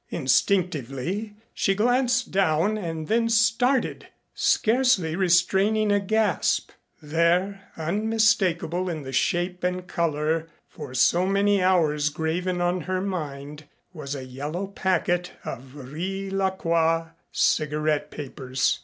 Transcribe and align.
Instinctively 0.09 1.35
she 1.53 1.75
glanced 1.75 2.31
down 2.31 2.75
and 2.75 3.07
then 3.07 3.29
started 3.29 4.07
scarcely 4.33 5.15
restraining 5.15 5.91
a 5.91 5.99
gasp. 5.99 6.71
There, 7.03 7.69
unmistakable 7.77 8.89
in 8.89 9.03
the 9.03 9.11
shape 9.11 9.63
and 9.63 9.85
color 9.85 10.47
for 10.67 10.95
so 10.95 11.27
many 11.27 11.61
hours 11.61 12.09
graven 12.09 12.61
on 12.61 12.81
her 12.89 12.99
mind, 13.01 13.65
was 13.93 14.15
a 14.15 14.25
yellow 14.25 14.65
packet 14.65 15.33
of 15.45 15.75
Riz 15.75 16.33
la 16.33 16.49
Croix 16.49 17.09
cigarette 17.31 18.09
papers. 18.09 18.79